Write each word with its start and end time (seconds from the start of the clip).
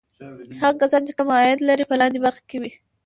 هغه 0.61 0.75
کسان 0.81 1.01
چې 1.07 1.13
کم 1.17 1.27
عاید 1.35 1.59
لري 1.69 1.83
په 1.87 1.95
لاندې 2.01 2.23
برخه 2.25 2.41
کې 2.49 2.57
وي. 2.61 2.71